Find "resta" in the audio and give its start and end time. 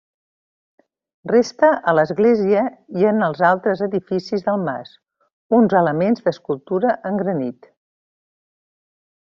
1.31-1.69